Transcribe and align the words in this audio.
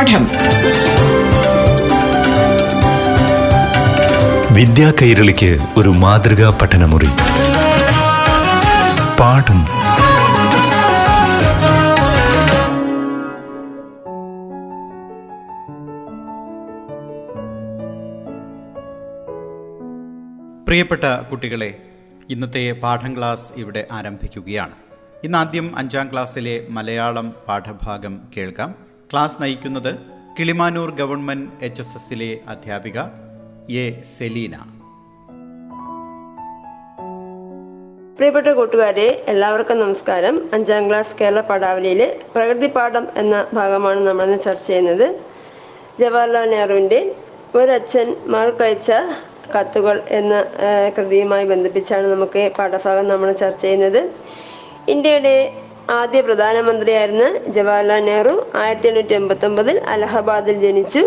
പാഠം. 0.00 0.26
വിദ്യാ 4.54 4.92
കൈരളിക്ക് 5.02 5.58
ഒരു 5.76 5.88
മാതൃകാ 5.88 6.58
പഠനമുറി. 6.62 7.06
പാഠം. 9.20 9.64
പ്രിയപ്പെട്ട 20.66 21.04
കുട്ടികളെ 21.30 21.74
ഇന്നത്തെ 22.30 22.72
പാഠം 22.82 23.16
ക്ലാസ് 23.16 23.52
ഇവിടെ 23.56 23.86
ആരംഭിക്കുകയാണ്. 23.92 24.72
ഇന്ന് 25.24 25.38
ആദ്യം 25.38 25.78
അഞ്ചാം 25.78 26.08
ക്ലാസ്സിലെ 26.12 26.66
മലയാളം 26.70 27.34
പാഠഭാഗം 27.48 28.20
കേൾക്കാം. 28.36 28.89
ക്ലാസ് 29.12 29.42
നയിക്കുന്നത് 29.42 29.92
കിളിമാനൂർ 30.38 30.90
ഗവൺമെന്റ് 30.90 31.64
എച്ച് 31.64 31.80
എസ് 31.82 31.96
എസിലെ 31.96 32.28
അധ്യാപിക 32.48 32.98
എ 33.82 34.02
സെലീന. 34.02 34.54
പ്രിയപ്പെട്ട 38.16 38.48
കൂട്ടുകാരെ 38.48 39.24
എല്ലാവർക്കും 39.28 39.80
നമസ്കാരം. 39.80 40.50
അഞ്ചാം 40.54 40.88
ക്ലാസ് 40.88 41.16
കേരള 41.20 41.40
പാഠാവലിയിലെ 41.40 42.20
പ്രകൃതി 42.34 42.66
പാഠം 42.66 43.06
എന്ന 43.16 43.46
ഭാഗമാണ് 43.52 44.00
നമ്മൾ 44.08 44.24
ഇന്ന് 44.24 44.38
ചർച്ച 44.44 44.66
ചെയ്യുന്നത്. 44.66 45.06
ജവഹർലാൽ 46.00 46.50
നെഹ്റുവിന്റെ 46.50 47.00
ഒരച്ഛൻ 47.54 48.16
മകൾക്കയച്ച 48.26 48.90
കത്തുകൾ 49.56 50.02
എന്ന 50.10 50.44
കൃതിയുമായി 50.98 51.44
ബന്ധിപ്പിച്ചാണ് 51.44 52.06
നമുക്ക് 52.12 52.50
പാഠഭാഗം 52.58 53.08
നമ്മൾ 53.08 53.32
ചർച്ച 53.32 53.62
ചെയ്യുന്നത്. 53.62 54.10
ഇന്ത്യയുടെ 54.88 55.34
ആദ്യ 55.98 56.20
പ്രധാനമന്ത്രിയായിരുന്ന 56.20 57.24
ജവഹർലാൽ 57.48 58.02
നെഹ്റു 58.04 58.34
ആയിരത്തി 58.54 58.88
എണ്ണൂറ്റി 58.88 59.14
എൺപത്തി 59.14 59.46
ഒമ്പതിൽ 59.46 59.76
അലഹബാദിൽ 59.88 60.56
ജനിച്ചു. 60.64 61.02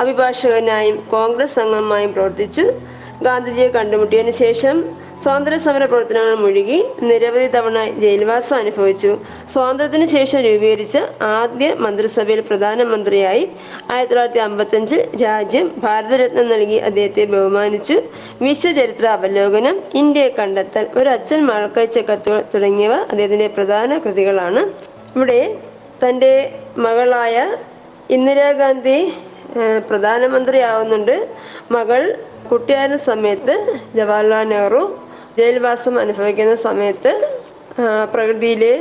അഭിഭാഷകനായും 0.00 0.96
കോൺഗ്രസ് 1.10 1.58
അംഗമായും 1.58 2.12
പ്രവർത്തിച്ചു. 2.12 2.64
ഗാന്ധിജിയെ 3.26 3.68
കണ്ടുമുട്ടിയതിനു 3.76 4.34
ശേഷം 4.44 4.76
സ്വാതന്ത്ര്യ 5.22 5.58
സമര 5.64 5.84
പ്രവർത്തനങ്ങൾ 5.90 6.34
മുഴുകി 6.42 6.76
നിരവധി 7.08 7.46
തവണ 7.54 7.78
ജയിൽവാസം 8.02 8.56
അനുഭവിച്ചു. 8.56 9.10
സ്വാതന്ത്ര്യത്തിന് 9.52 10.06
ശേഷം 10.14 10.40
രൂപീകരിച്ച 10.46 10.96
ആദ്യ 11.38 11.68
മന്ത്രിസഭയിൽ 11.84 12.40
പ്രധാനമന്ത്രിയായി 12.50 13.42
ആയിരത്തി 13.94 14.12
തൊള്ളായിരത്തി 14.12 14.42
അമ്പത്തഞ്ചിൽ 14.46 15.00
രാജ്യം 15.24 15.66
ഭാരതരത്നം 15.84 16.46
നൽകി 16.52 16.78
അദ്ദേഹത്തെ 16.88 17.24
ബഹുമാനിച്ചു. 17.34 17.96
വിശ്വചരിത്ര 18.46 19.06
അവലോകനം 19.18 19.76
ഇന്ത്യയെ 20.02 20.30
കണ്ടെത്തൽ 20.38 20.86
ഒരു 21.00 21.10
അച്ഛൻ 21.16 21.40
മഴക്കയച്ച 21.50 21.98
കത്തുകൾ 22.10 22.40
തുടങ്ങിയവ 22.54 22.94
അദ്ദേഹത്തിന്റെ 23.10 23.48
പ്രധാന 23.58 23.98
കൃതികളാണ്. 24.06 24.62
ഇവിടെ 25.16 25.40
തന്റെ 26.04 26.32
മകളായ 26.86 27.36
ഇന്ദിരാഗാന്ധി 28.16 28.98
പ്രധാനമന്ത്രി 29.50 29.86
പ്രധാനമന്ത്രിയാവുന്നുണ്ട്. 29.88 31.14
മകൾ 31.76 32.00
കുട്ടിയായിരുന്ന 32.50 33.00
സമയത്ത് 33.10 33.54
ജവഹർലാൽ 33.96 34.46
നെഹ്റു 34.48 34.82
ജയിൽവാസം 35.38 35.98
അനുഭവിക്കുന്ന 35.98 36.54
സമയത്ത് 36.54 37.12
പ്രകൃതിയിലെ 38.12 38.72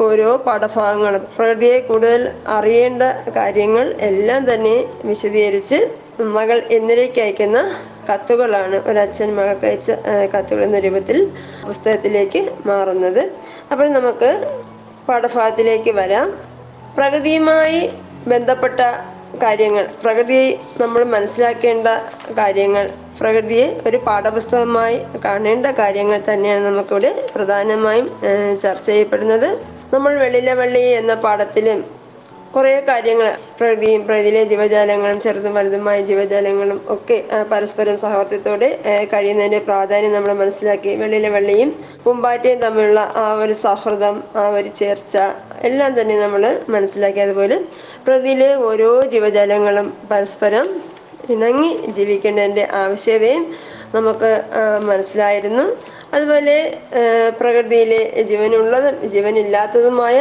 ഓരോ 0.00 0.36
പാഠഭാഗങ്ങളും 0.36 1.22
പ്രകൃതിയെ 1.36 1.78
കൂടുതൽ 1.78 2.20
അറിയേണ്ട 2.46 3.02
കാര്യങ്ങൾ 3.36 3.86
എല്ലാം 4.00 4.54
തന്നെ 4.54 4.76
വിശദീകരിച്ച് 5.04 5.78
മകൾ 6.36 6.58
എന്നിലേക്ക് 6.70 7.20
അയക്കുന്ന 7.20 7.58
കത്തുകളാണ് 8.08 8.76
ഒരച്ഛൻ 8.88 9.36
മകൾക്ക് 9.36 9.66
അയച്ച 9.66 9.90
കത്തുകൾ 10.34 10.62
എന്ന 10.64 10.78
രൂപത്തിൽ 10.78 11.18
പുസ്തകത്തിലേക്ക് 11.66 12.40
മാറുന്നത്. 12.66 13.22
അപ്പോൾ 13.72 13.86
നമുക്ക് 13.88 14.30
പാഠഭാഗത്തിലേക്ക് 15.08 15.90
വരാം. 15.90 16.28
പ്രകൃതിയുമായി 16.96 17.80
ബന്ധപ്പെട്ട 18.28 18.80
കാര്യങ്ങൾ 19.42 19.84
പ്രകൃതിയെ 20.02 20.46
നമ്മൾ 20.80 21.02
മനസ്സിലാക്കേണ്ട 21.14 21.88
കാര്യങ്ങൾ 22.38 22.84
പ്രകൃതിയെ 23.20 23.66
ഒരു 23.86 23.98
പാഠപുസ്തകമായി 24.06 24.98
കാണേണ്ട 25.24 25.66
കാര്യങ്ങൾ 25.78 26.20
തന്നെയാണ് 26.28 26.64
നമുക്കിവിടെ 26.66 27.10
പ്രധാനമായും 27.34 28.06
ചർച്ച 28.62 28.86
ചെയ്യപ്പെടുന്നത്. 28.86 29.48
നമ്മൾ 29.92 30.12
വെള്ളിലെ 30.16 30.54
വള്ളി 30.54 30.84
എന്ന 31.00 31.14
പാഠത്തിലും 31.24 31.80
കുറേ 32.54 32.72
കാര്യങ്ങൾ 32.88 33.26
പ്രകൃതിയും 33.58 34.00
പ്രകൃതിയിലെ 34.06 34.40
ജീവജാലങ്ങളും 34.44 35.18
ചെറുതും 35.20 35.52
വലുതുമായ 35.54 35.98
ജീവജാലങ്ങളും 36.00 36.78
ഒക്കെ 36.94 37.16
പരസ്പരം 37.50 37.96
സഹവർത്തിത്തോടെ 37.96 38.70
കഴിയുന്നതിന്റെ 39.12 39.60
പ്രാധാന്യം 39.68 40.14
നമ്മൾ 40.14 40.32
മനസ്സിലാക്കി 40.34 40.92
വെള്ളിലെ 40.94 41.30
വെള്ളിയും 41.30 41.70
പൂമ്പാറ്റയും 42.04 42.58
തമ്മിലുള്ള 42.58 43.02
ആ 43.16 43.26
ഒരു 43.42 43.56
സൗഹൃദം 43.62 44.16
ആ 44.36 44.46
ഒരു 44.58 44.72
ചേർച്ച 44.80 45.14
എല്ലാം 45.68 46.00
തന്നെ 46.00 46.14
നമ്മൾ 46.24 46.42
മനസ്സിലാക്കി. 46.74 47.20
അതുപോലെ 47.26 47.56
പ്രകൃതിയിലെ 48.06 48.50
ഓരോ 48.68 48.90
ജീവജാലങ്ങളും 49.14 49.86
പരസ്പരം 50.10 50.66
ഇണങ്ങി 51.34 51.70
ജീവിക്കേണ്ടതിന്റെ 51.96 52.64
ആവശ്യകതയും 52.82 53.42
നമുക്ക് 53.94 54.30
മനസ്സിലായിരുന്നു. 54.90 55.64
അതുപോലെ 56.14 56.54
പ്രകൃതിയിലെ 57.40 57.98
ജീവനുള്ളതും 58.30 58.94
ജീവനില്ലാത്തതുമായ 59.12 60.16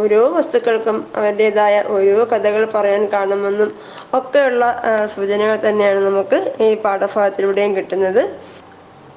ഓരോ 0.00 0.20
വസ്തുക്കൾക്കും 0.36 0.98
അവരുടേതായ 1.18 1.76
ഓരോ 1.96 2.18
കഥകൾ 2.32 2.64
പറയാൻ 2.74 3.04
കാണുമെന്നും 3.14 3.70
ഒക്കെയുള്ള 4.18 4.64
സൂചനകൾ 5.14 5.56
തന്നെയാണ് 5.68 6.00
നമുക്ക് 6.08 6.40
ഈ 6.66 6.68
പാഠഭാഗത്തിലൂടെയും 6.84 7.76
കിട്ടുന്നത്. 7.76 8.22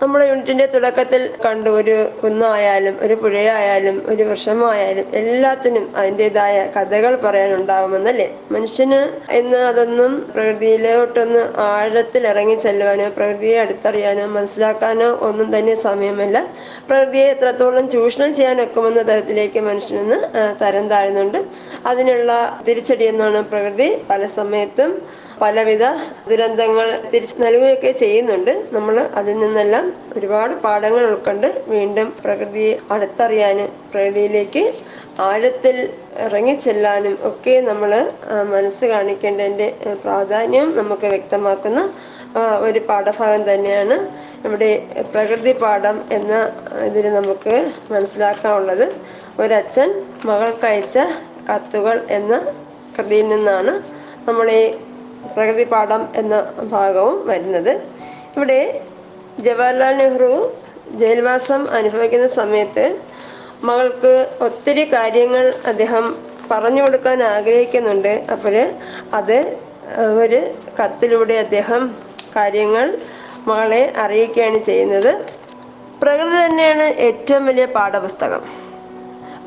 നമ്മുടെ 0.02 0.26
യൂണിറ്റിന്റെ 0.28 0.66
തുടക്കത്തിൽ 0.66 1.30
കണ്ടു 1.46 1.70
ഒരു 1.70 2.10
കുന്നായാലും 2.22 2.96
ഒരു 3.02 3.14
പുഴയായാലും 3.14 3.98
ഒരു 4.06 4.24
വൃക്ഷമായാലും 4.24 5.06
എല്ലാത്തിനും 5.20 5.86
അതിന്റെതായ 5.96 6.56
കഥകൾ 6.76 7.16
പറയാനുണ്ടാവുമെന്നല്ലേ? 7.16 8.28
മനുഷ്യന് 8.52 9.00
ഇന്ന് 9.40 9.58
അതൊന്നും 9.58 10.32
പ്രകൃതിയിലോട്ടൊന്ന് 10.34 11.44
ആഴത്തിൽ 11.68 12.28
ഇറങ്ങി 12.28 12.56
ചെല്ലുവാനോ 12.56 13.10
പ്രകൃതിയെ 13.18 13.58
അടുത്തറിയാനോ 13.60 14.28
മനസ്സിലാക്കാനോ 14.28 15.10
ഒന്നും 15.30 15.58
തന്നെ 15.58 15.76
സമയമല്ല. 15.76 16.38
പ്രകൃതിയെ 16.90 17.26
എത്രത്തോളം 17.26 17.90
ചൂഷണം 17.90 18.36
ചെയ്യാൻ 18.36 18.62
ഒക്കുമെന്ന 18.62 19.02
തരത്തിലേക്ക് 19.02 19.60
മനുഷ്യനിന്ന് 19.60 20.20
തരം 20.64 20.90
താഴുന്നുണ്ട്. 20.90 21.40
അതിനുള്ള 21.86 22.32
തിരിച്ചടി 22.68 23.06
എന്നാണ് 23.06 23.44
പ്രകൃതി. 23.44 23.90
പല 24.10 24.26
സമയത്തും 24.40 24.92
പലവിധ 25.42 25.86
ദുരന്തങ്ങൾ 26.30 26.88
തിരിച്ചു 27.12 27.38
നൽകുകയൊക്കെ 27.44 27.92
ചെയ്യുന്നുണ്ട്. 28.02 28.52
നമ്മൾ 28.76 28.96
അതിൽ 29.20 29.36
നിന്നെല്ലാം 29.40 29.86
ഒരുപാട് 30.18 30.54
പാഠങ്ങൾ 30.66 31.04
ഉൾക്കൊണ്ട് 31.10 31.48
വീണ്ടും 31.68 32.08
പ്രകൃതിയെ 32.24 32.74
അടുത്തറിയാനും 32.96 33.70
പ്രകൃതിയിലേക്ക് 33.94 34.64
ആഴത്തിൽ 35.28 35.76
ഇറങ്ങിച്ചെല്ലാനും 36.26 37.16
ഒക്കെ 37.30 37.56
നമ്മൾ 37.70 37.92
മനസ്സ് 38.54 38.86
കാണിക്കേണ്ടതിന്റെ 38.86 39.68
പ്രാധാന്യം 40.04 40.70
നമുക്ക് 40.78 41.08
വ്യക്തമാക്കുന്ന 41.14 41.82
ഒരു 42.68 42.80
പാഠഭാഗം 42.90 43.44
തന്നെയാണ് 43.50 43.98
ഇവിടെ 44.46 44.72
പ്രകൃതി 45.14 45.54
പാഠം 45.64 45.98
എന്ന 46.12 46.34
ഇതിൽ 46.88 47.06
നമുക്ക് 47.14 47.56
മനസ്സിലാക്കാനുള്ളത്. 47.94 48.86
ഒരച്ഛൻ 49.44 49.90
മകൾക്കയച്ച 50.26 50.98
കത്തുകൾ 51.50 51.98
എന്ന 52.18 52.34
കൃതിയിൽ 52.98 53.28
നിന്നാണ് 53.28 53.72
നമ്മൾ 54.28 54.48
ഈ 54.52 54.64
പ്രകൃതി 55.36 55.64
പാഠം 55.74 56.02
എന്ന 56.16 56.36
ഭാഗവും 56.74 57.28
വരുന്നത്. 57.28 57.74
ഇവിടെ 58.36 58.60
ജവഹർലാൽ 59.46 59.96
നെഹ്റു 60.02 60.32
ജയിൽവാസം 61.02 61.62
അനുഭവിക്കുന്ന 61.78 62.28
സമയത്ത് 62.40 62.86
മകൾക്ക് 63.68 64.14
ഒത്തിരി 64.48 64.84
കാര്യങ്ങൾ 64.94 65.46
അദ്ദേഹം 65.72 66.06
പറഞ്ഞു 66.52 66.82
കൊടുക്കാൻ 66.82 67.24
ആഗ്രഹിക്കുന്നുണ്ട്. 67.24 68.14
അപ്പോൾ 68.34 68.56
അത് 69.20 69.38
ഒരു 70.24 70.40
കത്തിലൂടെ 70.80 71.36
അദ്ദേഹം 71.46 71.82
കാര്യങ്ങൾ 72.36 72.86
മകളെ 73.50 73.94
അറിയിക്കുകയാണ് 74.04 74.60
ചെയ്യുന്നത്. 74.70 75.12
പ്രകൃതി 76.02 76.38
തന്നെയാണ് 76.46 76.86
ഏറ്റവും 77.08 77.44
വലിയ 77.46 77.66
പാഠപുസ്തകം. 77.66 78.42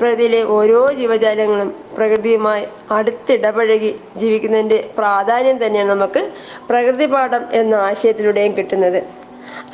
പ്രകൃതിയിലെ 0.00 0.42
ഓരോ 0.56 0.92
ജീവജാലങ്ങളും 0.92 1.74
പ്രകൃതിയുമായി 1.96 2.64
അടുത്തിടപഴകി 2.90 3.90
ജീവിക്കുന്നതിന്റെ 4.16 4.78
പ്രാധാന്യം 4.98 5.66
തന്നെയാണ് 5.66 5.90
നമുക്ക് 5.90 6.22
പ്രകൃതി 6.68 7.06
പാഠം 7.06 7.42
എന്ന 7.52 7.74
ആശയത്തിലൂടെയും 7.88 8.56
കിട്ടുന്നത്. 8.56 9.00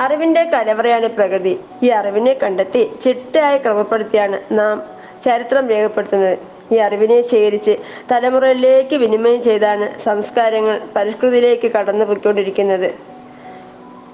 അറിവിന്റെ 0.01 0.43
കലവറയാണ് 0.45 1.09
പ്രകൃതി. 1.09 1.55
ഈ 1.83 1.89
അറിവിനെ 1.89 2.35
കണ്ടെത്തി 2.43 2.83
ചിട്ടയായി 3.05 3.59
ക്രമപ്പെടുത്തിയാണ് 3.59 4.39
നാം 4.59 4.77
ചരിത്രം 5.25 5.65
രേഖപ്പെടുത്തുന്നത്. 5.71 6.37
ഈ 6.73 6.77
അറിവിനെ 6.77 7.23
ശേഖരിച്ച് 7.23 7.73
തലമുറയിലേക്ക് 8.13 8.97
വിനിമയം 8.97 9.43
ചെയ്താണ് 9.43 9.87
സംസ്കാരങ്ങൾ 10.05 10.81
പരിഷ്കൃതിയിലേക്ക് 10.97 11.71
കടന്നു 11.73 12.05
പോയിക്കൊണ്ടിരിക്കുന്നത് 12.05 12.89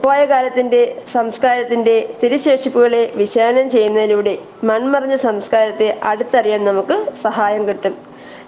പോയ 0.02 0.20
കാലത്തിന്റെ 0.26 0.80
സംസ്കാരത്തിന്റെ 1.12 1.94
തിരിശേഷിപ്പുകളെ 2.22 3.02
വിശകലനം 3.16 3.70
ചെയ്യുന്നതിലൂടെ 3.70 4.34
മൺമറഞ്ഞ 4.64 5.14
സംസ്കാരത്തെ 5.26 5.88
അടുത്തറിയാൻ 6.02 6.60
നമുക്ക് 6.64 6.96
സഹായം 7.24 7.62
കിട്ടും. 7.68 7.94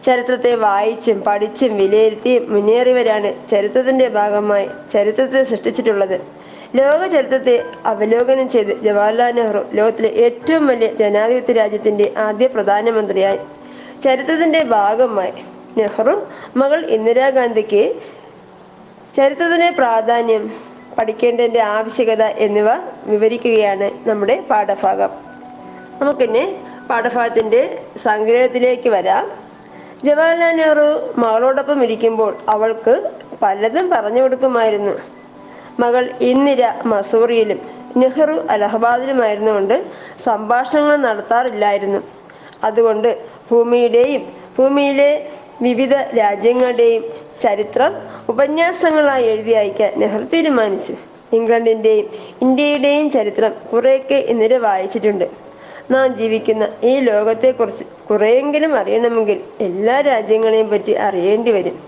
ചരിത്രത്തെ 0.06 0.52
വായിച്ചും 0.62 1.18
പഠിച്ചും 1.26 1.72
വിലയിരുത്തിയും 1.76 2.44
മുന്നേറിയവരാണ് 2.52 3.30
ചരിത്രത്തിന്റെ 3.50 4.08
ഭാഗമായി 4.16 4.66
ചരിത്രത്തെ 4.94 5.42
സൃഷ്ടിച്ചിട്ടുള്ളത്. 5.50 6.16
ലോക 6.74 7.00
ചരിത്രത്തെ 7.14 7.56
അവലോകനം 7.86 8.46
ചെയ്ത് 8.48 8.72
ജവഹർലാൽ 8.84 9.32
നെഹ്റു 9.38 9.62
ലോകത്തിലെ 9.78 10.10
ഏറ്റവും 10.24 10.64
വലിയ 10.66 10.88
ജനാധിപത്യ 11.00 11.54
രാജ്യത്തിന്റെ 11.60 12.06
ആദ്യ 12.26 12.46
പ്രധാനമന്ത്രിയായി. 12.54 13.40
ചരിത്രത്തിന്റെ 14.04 14.62
ഭാഗമായി 14.74 15.34
നെഹ്റു 15.76 16.14
മകൾ 16.56 16.80
ഇന്ദിരാഗാന്ധിക്ക് 16.96 17.82
ചരിത്രത്തിന്റെ 19.14 19.70
പ്രാധാന്യം 19.80 20.44
പഠിക്കേണ്ടതിന്റെ 20.98 21.60
ആവശ്യകത 21.60 22.22
എന്നിവ 22.22 22.66
വിവരിക്കുകയാണ് 23.04 24.08
നമ്മുടെ 24.08 24.40
പാഠഭാഗം. 24.50 25.10
നമുക്കിനി 26.00 26.56
പാഠഭാഗത്തിന്റെ 26.90 27.82
സംഗ്രഹത്തിലേക്ക് 28.04 28.88
വരാം. 28.88 29.30
ജവഹർലാൽ 30.04 30.56
നെഹ്റു 30.56 31.12
മകളോടൊപ്പം 31.18 31.84
ഇരിക്കുമ്പോൾ 31.84 32.36
അവൾക്ക് 32.48 33.10
പലതും 33.42 33.90
പറഞ്ഞു 33.90 34.22
കൊടുക്കുമായിരുന്നു. 34.22 34.92
മകൾ 35.80 36.14
ഇന്ദിര 36.20 36.72
മസൂറിയിലും 36.86 37.60
നെഹ്റു 37.96 38.46
അലഹബാദിലുമായിരുന്നുകൊണ്ട് 38.50 39.84
സംഭാഷണങ്ങൾ 40.24 40.96
നടത്താറില്ലായിരുന്നു. 40.96 41.98
അതുകൊണ്ട് 42.64 43.22
ഭൂമിയുടെയും 43.50 44.32
ഭൂമിയിലെ 44.58 45.28
വിവിധ 45.62 45.94
രാജ്യങ്ങളുടെയും 45.94 47.04
ചരിത്രം 47.40 47.94
ഉപന്യാസങ്ങളായി 48.28 49.26
എഴുതി 49.26 49.50
അയക്കാൻ 49.50 49.92
നെഹ്റു 49.96 50.22
തീരുമാനിച്ചു. 50.22 50.94
ഇംഗ്ലണ്ടിന്റെയും 51.32 52.10
ഇന്ത്യയുടെയും 52.42 53.10
ചരിത്രം 53.10 53.54
കുറേയൊക്കെ 53.72 54.14
എന്നിട്ട് 54.14 54.54
വായിച്ചിട്ടുണ്ട്. 54.54 55.24
നാം 55.90 56.18
ജീവിക്കുന്ന 56.18 56.68
ഈ 56.84 56.98
ലോകത്തെക്കുറിച്ച് 56.98 57.84
കുറെയെങ്കിലും 58.10 58.74
അറിയണമെങ്കിൽ 58.74 59.40
എല്ലാ 59.60 60.00
രാജ്യങ്ങളെയും 60.00 60.68
പറ്റി 60.70 60.92
അറിയേണ്ടി 60.92 61.50
വരും. 61.50 61.78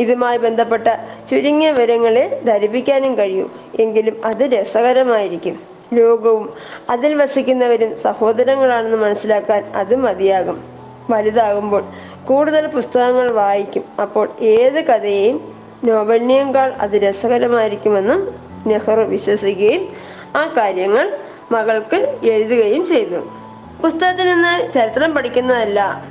ഇതുമായി 0.00 0.38
ബന്ധപ്പെട്ട 0.38 0.88
ചുരുങ്ങിയ 1.30 1.70
വിവരങ്ങളെ 1.70 2.40
ധരിപ്പിക്കാനും 2.44 3.18
കഴിയും. 3.18 3.50
എങ്കിലും 3.80 4.24
അത് 4.24 4.42
രസകരമായിരിക്കും. 4.42 5.60
ലോകവും 5.92 6.52
അതിൽ 6.90 7.14
വസിക്കുന്നവരും 7.14 7.98
സഹോദരങ്ങളാണെന്ന് 8.00 8.96
മനസ്സിലാക്കാൻ 8.96 9.64
അത് 9.74 9.96
മതിയാകും. 9.96 10.82
വലുതാകുമ്പോൾ 11.10 11.84
കൂടുതൽ 12.28 12.66
പുസ്തകങ്ങൾ 12.66 13.30
വായിക്കും. 13.30 13.84
അപ്പോൾ 14.00 14.28
ഏത് 14.40 14.84
കഥയെയും 14.84 15.54
നോവലിനേക്കാൾ 15.84 16.72
അത് 16.72 16.90
രസകരമായിരിക്കുമെന്നും 16.90 18.34
നെഹ്റു 18.66 19.00
വിശ്വസിക്കുകയും 19.00 19.88
ആ 20.36 20.54
കാര്യങ്ങൾ 20.56 21.18
മകൾക്ക് 21.52 22.18
എഴുതുകയും 22.30 22.84
ചെയ്തു. 22.84 23.16
പുസ്തകത്തിൽ 23.82 24.26
നിന്ന് 24.26 24.72
ചരിത്രം 24.72 25.14
പഠിക്കുന്നതല്ല 25.14 26.04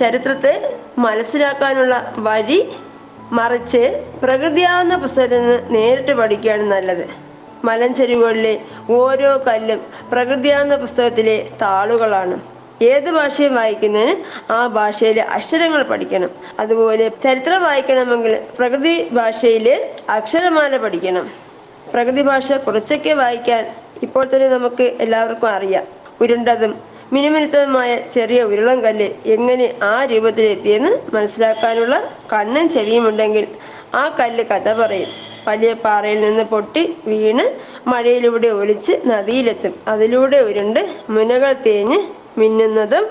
ചരിത്രത്തെ 0.00 0.78
മനസ്സിലാക്കാനുള്ള 0.98 2.14
വഴി 2.18 2.72
മറിച്ച് 3.32 4.04
പ്രകൃതിയാവുന്ന 4.22 4.96
പുസ്തകത്തിൽ 4.96 5.40
നിന്ന് 5.40 5.74
നേരിട്ട് 5.74 6.12
പഠിക്കുകയാണ് 6.12 6.62
നല്ലത്. 6.62 7.06
മലഞ്ചെരുവുകളിലെ 7.64 8.60
ഓരോ 8.90 9.40
കല്ലും 9.46 9.80
പ്രകൃതിയാവുന്ന 10.12 10.76
പുസ്തകത്തിലെ 10.76 11.48
താളുകളാണ്. 11.62 12.57
ഏത് 12.82 13.10
ഭാഷയും 13.10 13.54
വായിക്കുന്നതിന് 13.54 14.14
ആ 14.52 14.66
ഭാഷയിലെ 14.66 15.22
അക്ഷരങ്ങൾ 15.22 15.82
പഠിക്കണം. 15.82 16.30
അതുപോലെ 16.58 17.08
ചരിത്രം 17.24 17.62
വായിക്കണമെങ്കിൽ 17.62 18.40
പ്രകൃതി 18.58 19.08
ഭാഷയിലെ 19.12 19.94
അക്ഷരമാല 20.10 20.76
പഠിക്കണം. 20.76 21.30
പ്രകൃതി 21.92 22.22
ഭാഷ 22.22 22.52
കുറച്ചൊക്കെ 22.52 23.12
വായിക്കാൻ 23.12 23.66
ഇപ്പോൾ 24.02 24.24
തന്നെ 24.24 24.48
നമുക്ക് 24.48 24.82
എല്ലാവർക്കും 24.82 25.48
അറിയാം. 25.48 25.84
ഉരുണ്ടതും 26.20 26.74
മിനുമിനുത്തതുമായ 27.12 27.98
ചെറിയ 28.14 28.42
ഉരുളം 28.42 28.82
കല്ല് 28.82 29.08
എങ്ങനെ 29.26 29.74
ആ 29.82 30.04
രൂപത്തിലെത്തിയെന്ന് 30.04 31.16
മനസ്സിലാക്കാനുള്ള 31.16 32.12
കണ്ണും 32.32 32.68
ചെവിയുമുണ്ടെങ്കിൽ 32.68 33.46
ആ 33.94 34.16
കല്ല് 34.20 34.44
കഥ 34.44 34.72
പറയും. 34.72 35.08
വലിയ 35.48 35.72
പാറയിൽ 35.72 36.20
നിന്ന് 36.20 36.44
പൊട്ടി 36.44 36.96
വീണ് 37.06 37.44
മഴയിലൂടെ 37.88 38.48
ഒലിച്ച് 38.48 38.92
നദിയിലെത്തും. 39.06 39.74
അതിലൂടെ 39.88 40.38
ഉരുണ്ട് 40.38 40.88
മുനകൾ 41.10 41.52
തേഞ്ഞ് 41.52 42.17
മിന്നുന്നതും 42.38 43.06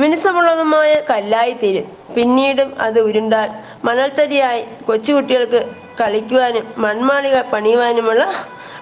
മിനുസമുള്ളതുമായ 0.00 0.90
കല്ലായിത്തീരും 1.10 1.86
പിന്നീടും 2.16 2.68
അത് 2.80 2.98
ഉരുണ്ടാൽ 3.00 3.48
മണൽത്തരിയായി 3.84 4.62
കൊച്ചുകുട്ടികൾക്ക് 4.86 5.60
കളിക്കുവാനും 6.00 6.64
മൺമാളികൾ 6.78 7.40
പണിയുവാനുമുള്ള 7.52 8.24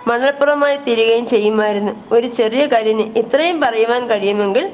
മണൽപ്പുറമായി 0.09 0.77
തീരുകയും 0.77 1.25
ചെയ്യുമായിരുന്നു. 1.27 1.93
ഒരു 2.13 2.27
ചെറിയ 2.27 2.67
കല്ലിന് 2.67 3.05
ഇത്രയും 3.17 3.61
പറയുവാൻ 3.61 4.03
കഴിയുമെങ്കിൽ 4.11 4.65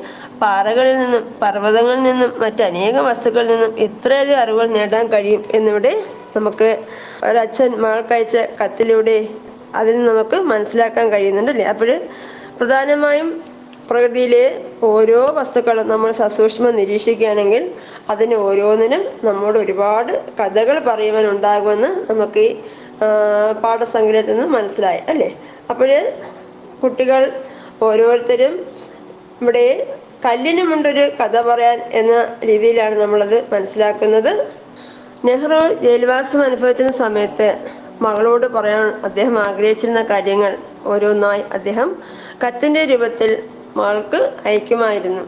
പാറകളിൽ 0.43 0.97
നിന്നും 0.99 1.23
പർവതങ്ങളിൽ 1.43 2.03
നിന്നും 2.03 2.33
മറ്റനേകം 2.41 3.05
വസ്തുക്കളിൽ 3.05 3.51
നിന്നും 3.53 3.73
ഇത്രയധികം 3.87 4.41
അറിവുകൾ 4.41 4.69
നേടാൻ 4.79 5.07
കഴിയും 5.13 5.45
എന്നിവിടെ 5.51 5.93
നമുക്ക് 6.37 6.69
ഒരച്ഛൻ 7.29 7.71
മകൾക്കയച്ച 7.85 8.37
കത്തിലൂടെ 8.61 9.17
അതിൽ 9.75 9.97
നമുക്ക് 10.05 10.37
മനസ്സിലാക്കാൻ 10.53 11.07
കഴിയുന്നുണ്ടല്ലേ? 11.13 11.65
അപ്പോൾ 11.65 11.91
പ്രധാനമായും 12.59 13.29
പ്രകൃതിയിലെ 13.93 14.45
ഓരോ 14.83 15.21
വസ്തുക്കളും 15.39 15.89
നമ്മൾ 15.89 16.13
സസൂക്ഷ്മം 16.13 16.77
നിരീക്ഷിക്കുകയാണെങ്കിൽ 16.77 17.63
അതിന് 18.09 18.35
ഓരോന്നിനും 18.35 19.03
നമ്മോട് 19.25 19.59
ഒരുപാട് 19.59 20.13
കഥകൾ 20.41 20.79
പറയുവാൻ 20.89 21.27
ഉണ്ടാകുമെന്ന് 21.27 21.91
നമുക്ക് 22.11 22.41
ഈ 22.41 22.53
പാഠസംഗ്രഹത്തിൽ 23.63 24.37
നിന്ന് 24.37 24.49
മനസ്സിലായി 24.57 25.01
അല്ലേ? 25.09 25.29
അപ്പോൾ 25.71 25.91
കുട്ടികൾ 26.83 27.23
ഓരോരുത്തരും 27.83 28.55
ഇവിടെ 29.43 29.67
കല്ലിനുമുണ്ടൊരു 30.27 31.05
കഥ 31.21 31.37
പറയാൻ 31.41 31.79
എന്ന 31.93 32.15
രീതിയിലാണ് 32.45 32.97
നമ്മളത് 33.01 33.39
മനസ്സിലാക്കുന്നത്. 33.55 34.33
നെഹ്റു 35.25 35.59
ജയിൽവാസം 35.85 36.43
അനുഭവിച്ചിരുന്ന 36.43 36.97
സമയത്ത് 36.97 37.49
മകളോട് 38.01 38.47
പറയാൻ 38.47 38.87
അദ്ദേഹം 39.05 39.39
ആഗ്രഹിച്ചിരുന്ന 39.49 40.03
കാര്യങ്ങൾ 40.03 40.53
ഓരോന്നായി 40.93 41.43
അദ്ദേഹം 41.53 41.89
കത്തിന്റെ 42.45 42.85
രൂപത്തിൽ 42.85 43.31
മകൾക്ക് 43.77 44.21
അയക്കുമായിരുന്നു. 44.47 45.23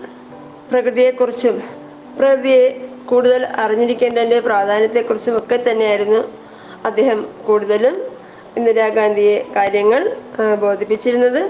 പ്രകൃതിയെക്കുറിച്ചും 0.71 1.57
പ്രകൃതിയെ 2.19 2.65
കൂടുതൽ 3.07 3.43
അറിഞ്ഞിരിക്കേണ്ടതിന്റെ 3.63 4.41
പ്രാധാന്യത്തെക്കുറിച്ചും 4.41 5.35
ഒക്കെ 5.37 5.57
തന്നെയായിരുന്നു 5.57 6.21
അദ്ദേഹം 6.89 7.21
കൂടുതലും 7.47 7.97
ഇന്ദിരാഗാന്ധിയെ 8.57 9.37
കാര്യങ്ങൾ 9.57 10.03
ബോധിപ്പിച്ചിരുന്നത്. 10.61 11.43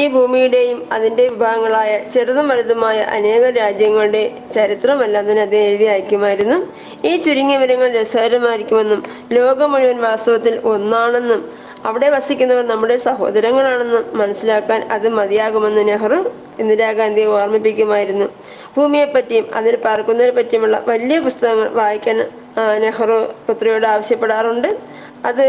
ഈ 0.00 0.02
ഭൂമിയുടെയും 0.08 0.78
അതിന്റെ 0.92 1.22
വിഭാഗങ്ങളായ 1.28 1.90
ചെറുതും 2.14 2.48
വലുതുമായ 2.48 2.98
അനേക 3.16 3.42
രാജ്യങ്ങളുടെ 3.56 4.22
ചരിത്രമല്ല 4.54 5.16
അതിന് 5.22 5.40
അദ്ദേഹം 5.40 5.66
എഴുതി 5.70 5.84
അയക്കുമായിരുന്നു. 5.84 6.58
ഈ 7.08 7.16
ചുരുങ്ങിയ 7.16 7.56
വിവരങ്ങൾ 7.56 7.90
രസകരമായിരിക്കുമെന്നും 7.98 9.02
ലോകം 9.32 9.72
മുഴുവൻ 9.72 10.00
വാസ്തവത്തിൽ 10.08 10.60
ഒന്നാണെന്നും 10.72 11.42
അവിടെ 11.88 12.08
വസിക്കുന്നവർ 12.10 12.64
നമ്മുടെ 12.66 12.96
സഹോദരങ്ങളാണെന്ന് 13.06 14.00
മനസ്സിലാക്കാൻ 14.20 14.80
അത് 14.94 15.08
മതിയാകുമെന്ന് 15.18 15.82
നെഹ്റു 15.88 16.18
ഇന്ദിരാഗാന്ധിയെ 16.58 17.26
ഓർമ്മിപ്പിക്കുമായിരുന്നു. 17.36 18.26
ഭൂമിയെപ്പറ്റിയും 18.76 19.46
അതിൽ 19.54 19.74
പറക്കുന്നതിനെ 19.84 20.32
പറ്റിയുമുള്ള 20.32 20.76
വലിയ 20.90 21.18
പുസ്തകങ്ങൾ 21.20 21.68
വായിക്കാൻ 21.80 22.18
നെഹ്റു 22.84 23.18
പുത്രിയോട് 23.46 23.86
ആവശ്യപ്പെടാറുണ്ട്. 23.86 24.68
അത് 25.24 25.46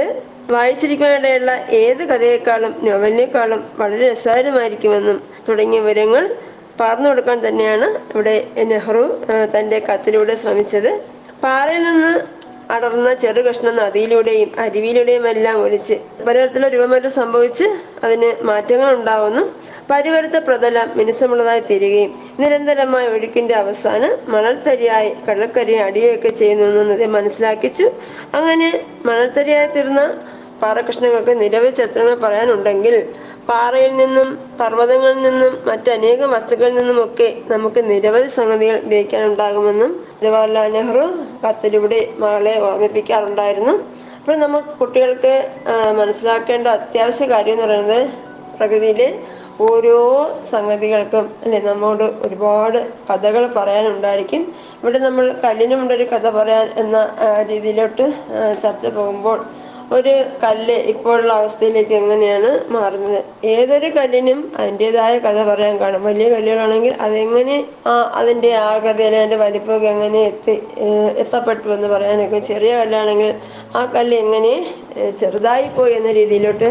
വായിച്ചിരിക്കാനിടയുള്ള 0.51 1.51
ഏത് 1.81 2.03
കഥയെക്കാളും 2.11 2.73
നോവലിനേക്കാളും 2.85 3.61
വളരെ 3.79 4.11
രസകരമായിരിക്കുമെന്നും 4.11 5.21
തുടങ്ങിയ 5.49 5.79
വിവരങ്ങൾ 5.79 6.23
പറഞ്ഞു 6.79 7.09
കൊടുക്കാൻ 7.09 7.47
തന്നെയാണ് 7.47 7.87
ഇവിടെ 8.13 8.35
നെഹ്റു 8.71 9.03
തന്റെ 9.55 9.79
കത്തിലൂടെ 9.79 10.35
ശ്രമിച്ചത്. 10.35 10.91
പാറയിൽ 11.43 11.83
നിന്ന് 11.83 12.13
അടർന്ന 12.69 13.13
ചെറു 13.13 13.41
കഷ്ണം 13.41 13.75
നദിയിലൂടെയും 13.75 14.51
അരുവിയിലൂടെയും 14.59 15.27
എല്ലാം 15.27 15.57
ഒലിച്ച് 15.61 15.93
പരിവർത്തന 16.27 16.67
രൂപമാറ്റം 16.67 17.09
സംഭവിച്ച് 17.09 17.63
അതിന് 18.03 18.43
മാറ്റങ്ങൾ 18.43 18.95
ഉണ്ടാവുന്നു 18.95 19.53
പരിവരുത്ത 19.89 20.37
പ്രതലം 20.37 20.89
മിനുസമുള്ളതായി 20.95 21.59
തീരുകയും 21.59 22.13
നിരന്തരമായ 22.39 23.07
ഒഴുക്കിന്റെ 23.07 23.55
അവസാനം 23.55 24.17
മണൽത്തരിയായി 24.27 25.09
കടൽക്കരയെ 25.29 25.77
അടിയൊക്കെ 25.77 26.29
ചെയ്യുന്നു 26.29 26.81
എന്നത് 26.81 27.05
മനസ്സിലാക്കിച്ചു. 27.05 27.91
അങ്ങനെ 28.33 28.85
മണൽത്തരിയായി 29.05 29.67
തീർന്ന 29.67 30.01
പാറകഷ്ണങ്ങൾക്ക് 30.61 31.41
നിരവധി 31.41 31.69
ചരിത്രങ്ങൾ 31.69 32.15
പറയാനുണ്ടെങ്കിൽ 32.15 32.95
പാറയിൽ 33.49 33.91
നിന്നും 34.01 34.29
പർവതങ്ങളിൽ 34.59 35.19
നിന്നും 35.27 35.53
മറ്റനേകം 35.69 36.29
വസ്തുക്കളിൽ 36.35 36.75
നിന്നുമൊക്കെ 36.79 37.27
നമുക്ക് 37.51 37.79
നിരവധി 37.89 38.29
സംഗതികൾ 38.37 38.77
ഗ്രഹിക്കാനുണ്ടാകുമെന്നും 38.87 39.91
ജവഹർലാൽ 40.23 40.69
നെഹ്റു 40.77 41.05
കത്തിലൂടെ 41.43 41.99
മകളെ 42.23 42.55
ഓർമ്മിപ്പിക്കാറുണ്ടായിരുന്നു. 42.67 43.73
അപ്പോൾ 44.19 44.35
നമ്മൾ 44.43 44.59
കുട്ടികൾക്ക് 44.81 45.33
മനസ്സിലാക്കേണ്ട 45.99 46.67
അത്യാവശ്യ 46.77 47.25
കാര്യം 47.33 47.55
എന്ന് 47.55 47.65
പറയുന്നത് 47.65 47.99
പ്രകൃതിയിലെ 48.57 49.07
ഓരോ 49.65 49.97
സംഗതികൾക്കും 50.51 51.25
അല്ലെ 51.43 51.59
നമ്മോട് 51.67 52.03
ഒരുപാട് 52.25 52.77
കഥകൾ 53.09 53.43
പറയാനുണ്ടായിരിക്കും. 53.57 54.41
ഇവിടെ 54.81 54.99
നമ്മൾ 54.99 55.25
കല്ലിനുമുണ്ടൊരു 55.43 56.05
കഥ 56.13 56.27
പറയാൻ 56.37 56.67
എന്ന 56.83 56.97
രീതിയിലോട്ട് 57.51 58.05
ചർച്ച 58.63 58.85
പോകുമ്പോൾ 58.97 59.39
ഒരു 59.91 60.13
കല്ല് 60.43 60.75
ഇപ്പോഴുള്ള 60.91 61.31
അവസ്ഥയിലേക്ക് 61.33 61.93
എങ്ങനെയാണ് 61.93 62.49
മാറുന്നത്? 62.69 63.17
ഏതൊരു 63.53 63.89
കല്ലിനും 63.97 64.39
അതിന്റെതായ 64.59 65.13
കഥ 65.19 65.37
പറയാൻ 65.43 65.75
കാണും. 65.79 66.03
വലിയ 66.03 66.27
കല്ലുകളാണെങ്കിൽ 66.29 66.93
അതെങ്ങനെ 66.99 67.57
ആ 67.85 67.93
അതിന്റെ 68.19 68.51
ആകൃതി 68.65 69.03
അതിന്റെ 69.11 69.37
വലിപ്പമൊക്കെ 69.37 69.87
എങ്ങനെ 69.87 70.21
എത്തി 70.23 70.55
എത്തപ്പെട്ടു 71.17 71.67
എന്ന് 71.69 71.87
പറയാനൊക്കെ 71.87 72.39
ചെറിയ 72.49 72.71
കല്ലാണെങ്കിൽ 72.79 73.31
ആ 73.75 73.83
കല്ല് 73.95 74.15
എങ്ങനെ 74.17 74.53
ചെറുതായി 75.19 75.67
പോയി 75.75 75.93
എന്ന 75.93 76.11
രീതിയിലോട്ട് 76.11 76.69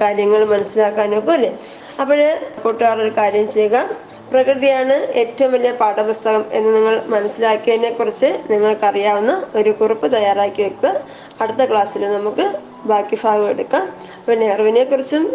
കാര്യങ്ങൾ 0.00 0.40
മനസ്സിലാക്കാനൊക്കെ 0.46 1.32
അല്ലേ? 1.32 1.52
അപ്പോൾ 2.00 2.38
കൂട്ടുകാർ 2.64 3.00
ഒരു 3.02 3.16
കാര്യം 3.16 3.52
ചെയ്യുക. 3.52 3.90
പ്രകൃതിയാണ് 4.30 4.92
ഏറ്റവും 4.92 5.52
വലിയ 5.52 5.70
പാഠപുസ്തകം 5.72 6.44
എന്ന് 6.52 6.76
നിങ്ങൾ 6.76 7.02
മനസ്സിലാക്കിയതിനെ 7.06 7.90
കുറിച്ച് 7.90 8.42
നിങ്ങൾക്കറിയാവുന്ന 8.50 9.46
ഒരു 9.54 9.70
കുറിപ്പ് 9.70 10.12
തയ്യാറാക്കി 10.12 10.62
വെക്കുക. 10.62 11.00
അടുത്ത 11.40 11.64
ക്ലാസ്സിൽ 11.64 12.12
നമുക്ക് 12.12 12.56
ബാക്കി 12.84 13.18
ഭാഗം 13.24 13.48
എടുക്കാം. 13.48 13.82
അപ്പോൾ 14.18 14.36
നെഹ്റുവിനെ 14.36 14.84
കുറിച്ചും 14.84 15.32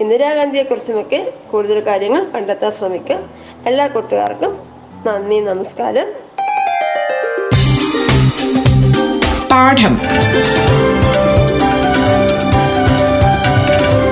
ഇന്ദിരാഗാന്ധിയെ 0.00 0.62
കുറിച്ചുമൊക്കെ 0.62 1.32
കൂടുതൽ 1.50 1.80
കാര്യങ്ങൾ 1.80 2.24
കണ്ടെത്താൻ 2.24 2.70
ശ്രമിക്കുക. 2.70 3.18
എല്ലാ 3.66 3.86
കൂട്ടുകാർക്കും 3.86 4.58
നന്ദി 5.06 5.40
നമസ്കാരം. 5.40 6.12
പാഠം. 9.50 9.98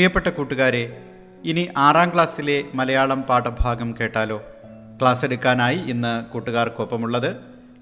പ്രിയപ്പെട്ട 0.00 0.28
കൂട്ടുകാരെ 0.28 1.02
ഇനി 1.44 1.68
ആറാം 1.76 2.12
ക്ലാസ്സിലെ 2.14 2.64
മലയാളം 2.74 3.22
പാഠഭാഗം 3.22 3.94
കേട്ടാലോ? 4.00 4.42
ക്ലാസ് 5.00 5.24
എടുക്കാനായി 5.24 5.78
ഇന്ന് 5.88 6.32
കൂട്ടുകാർക്കൊപ്പമുള്ളത് 6.32 7.36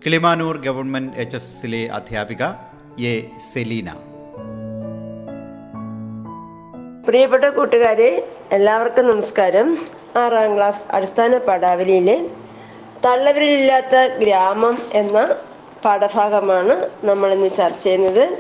കിളിമാനൂർ 0.06 0.56
ഗവൺമെന്റ് 0.58 1.16
എച്ച് 1.16 1.36
എസ് 1.36 1.46
എസിലെ 1.46 1.88
അധ്യാപിക 1.88 2.44
എ 3.00 3.14
സെലീന. 3.52 3.88
പ്രിയപ്പെട്ട 7.06 7.44
കൂട്ടുകാരെ 7.44 8.28
എല്ലാവർക്കും 8.52 9.10
നമസ്കാരം. 9.10 9.78
ആറാം 10.16 10.56
ക്ലാസ് 10.56 10.82
അടിസ്ഥാന 10.90 11.38
പാഠാവലിയിലെ 11.38 12.30
തള്ളവരിലില്ലാത്ത 13.04 14.06
ഗ്രാമം 14.18 14.78
എന്ന 14.92 15.36
പാഠഭാഗമാണ് 15.84 16.90
നമ്മൾ 17.04 17.34
ഇന്ന് 17.34 17.50
ചർച്ച 17.58 17.82
ചെയ്യുന്നത്. 17.82 18.38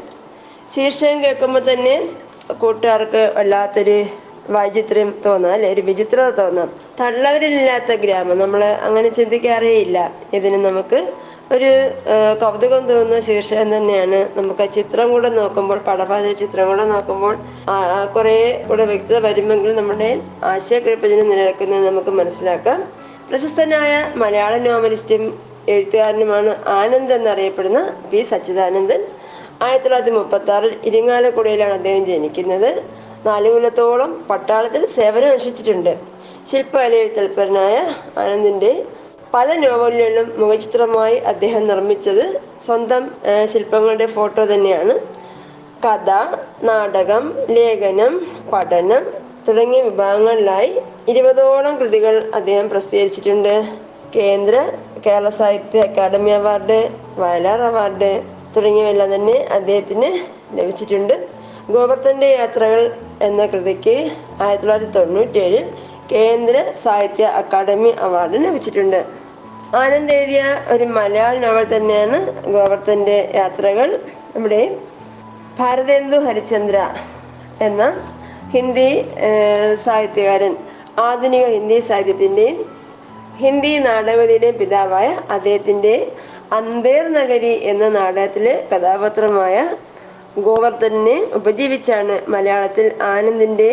ശീർഷകം 0.74 1.22
കേൾക്കുമ്പോൾ 1.24 1.72
തന്നെ 1.72 2.27
കൂട്ടുകാർക്ക് 2.52 3.32
വല്ലാത്തൊരു 3.36 4.04
വൈചിത്രം 4.50 5.14
തോന്നാം 5.26 5.52
അല്ലെ? 5.52 5.72
ഒരു 5.72 5.80
വിചിത്രത 5.80 6.30
തോന്നാം. 6.30 6.68
തള്ളവരില്ലാത്ത 7.00 7.92
ഗ്രാമം. 7.94 8.38
നമ്മൾ 8.38 8.64
അങ്ങനെ 8.64 9.08
ചിന്തിക്കാറേ 9.08 9.72
ഇല്ല 9.78 10.12
ഇതിന് 10.32 10.64
നമുക്ക് 10.64 11.00
ഒരു 11.52 11.70
കൗതുകം 12.40 12.86
തോന്നുന്ന 12.86 13.20
ശീർഷകം 13.20 13.76
തന്നെയാണ്. 13.76 14.28
നമുക്ക് 14.36 14.62
ആ 14.62 14.66
ചിത്രം 14.66 15.10
കൂടെ 15.10 15.28
നോക്കുമ്പോൾ 15.28 15.78
പടഭാഗ 15.78 16.32
ചിത്രം 16.32 16.68
കൂടെ 16.68 16.84
നോക്കുമ്പോൾ 16.84 17.36
കുറേ 18.14 18.64
കൂടെ 18.68 18.84
വ്യക്തത 18.84 19.18
വരുമെങ്കിൽ 19.18 19.74
നമ്മുടെ 19.74 20.20
ആശയക്കുഴപ്പത്തിന് 20.44 21.30
നിലനിൽക്കുന്നത് 21.30 21.86
നമുക്ക് 21.86 22.10
മനസ്സിലാക്കാം. 22.10 22.80
പ്രശസ്തനായ 23.30 24.12
മലയാള 24.14 24.56
നോവലിസ്റ്റും 24.56 25.38
എഴുത്തുകാരനുമാണ് 25.68 26.68
ആനന്ദ് 26.68 27.14
എന്നറിയപ്പെടുന്ന 27.14 27.80
പി. 28.12 28.20
സച്ചിദാനന്ദൻ. 28.30 29.04
ആയിരത്തി 29.64 29.86
തൊള്ളായിരത്തി 29.86 30.14
മുപ്പത്തി 30.18 30.50
ആറിൽ 30.56 30.72
ഇരിങ്ങാലക്കുടയിലാണ് 30.88 31.74
അദ്ദേഹം 31.78 32.02
ജനിക്കുന്നത്. 32.10 32.70
നാലു 33.26 33.48
പട്ടാളത്തിൽ 34.30 34.82
സേവനം 34.96 35.30
അനുഷ്ഠിച്ചിട്ടുണ്ട് 35.34 35.92
ശില്പകലയിൽ 36.50 37.08
തൽപരനായ 37.16 37.76
ആനന്ദിന്റെ 38.22 38.72
പല 39.34 39.48
നോവലുകളിലും 39.62 40.28
മുഖചിത്രമായി 40.40 41.16
അദ്ദേഹം 41.32 41.62
നിർമ്മിച്ചത് 41.70 42.24
സ്വന്തം 42.66 43.02
ശില്പങ്ങളുടെ 43.52 44.06
ഫോട്ടോ 44.14 44.42
തന്നെയാണ്. 44.52 44.94
കഥ 45.84 46.10
നാടകം 46.68 47.24
ലേഖനം 47.56 48.14
പഠനം 48.52 49.02
തുടങ്ങിയ 49.48 49.82
വിഭാഗങ്ങളിലായി 49.82 50.72
ഇരുപതോളം 51.08 51.74
കൃതികൾ 51.80 52.14
അദ്ദേഹം 52.38 52.66
പ്രസിദ്ധീകരിച്ചിട്ടുണ്ട്. 52.72 53.54
കേന്ദ്ര 54.16 54.54
കേരള 55.06 55.28
സാഹിത്യ 55.38 55.84
അക്കാദമി 55.88 56.30
അവാർഡ് 56.30 56.78
വയലാർ 57.20 57.62
അവാർഡ് 57.70 58.10
തുടങ്ങിയവയെല്ലാം 58.54 59.10
തന്നെ 59.14 59.36
അദ്ദേഹത്തിന് 59.56 60.08
ലഭിച്ചിട്ടുണ്ട്. 60.58 61.14
ഗോവർദ്ധന്റെ 61.74 62.28
യാത്രകൾ 62.40 62.82
എന്ന 63.26 63.40
കൃതിക്ക് 63.52 63.96
ആയിരത്തി 64.44 64.62
തൊള്ളായിരത്തി 64.62 64.92
തൊണ്ണൂറ്റി 64.98 65.38
ഏഴിൽ 65.46 65.64
കേന്ദ്ര 66.12 66.56
സാഹിത്യ 66.84 67.24
അക്കാദമി 67.40 67.90
അവാർഡ് 68.06 68.38
ലഭിച്ചിട്ടുണ്ട്. 68.44 69.00
ആനന്ദ് 69.80 70.14
എഴുതിയ 70.18 70.42
ഒരു 70.74 70.84
മലയാള 70.96 71.34
നോവൽ 71.44 71.66
തന്നെയാണ് 71.74 72.18
ഗോവർദ്ധന്റെ 72.54 73.18
യാത്രകൾ. 73.40 73.88
നമ്മുടെ 74.34 74.62
ഭാരതേന്ദു 75.58 76.18
ഹരിചന്ദ്ര 76.26 76.78
എന്ന 77.66 77.82
ഹിന്ദി 78.54 78.90
സാഹിത്യകാരൻ 79.84 80.52
ആധുനിക 81.08 81.44
ഹിന്ദി 81.56 81.78
സാഹിത്യത്തിന്റെയും 81.88 82.58
ഹിന്ദി 83.42 83.72
നാടകതയുടെയും 83.86 84.56
പിതാവായ 84.60 85.08
അദ്ദേഹത്തിന്റെ 85.36 85.94
അന്തേർ 86.56 87.04
നഗരി 87.12 87.52
എന്ന 87.70 87.84
നാടകത്തിലെ 87.88 88.52
കഥാപാത്രമായ 88.70 89.56
ഗോവർദ്ധനെ 90.46 91.16
ഉപജീവിച്ചാണ് 91.38 92.14
മലയാളത്തിൽ 92.34 92.86
ആനന്ദിന്റെ 93.12 93.70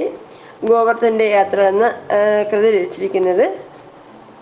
ഗോവർദ്ധന്റെ 0.70 1.28
യാത്ര 1.36 1.60
എന്ന 1.72 1.86
കൃതി 2.52 2.70
രചിച്ചിരിക്കുന്നത്. 2.76 3.46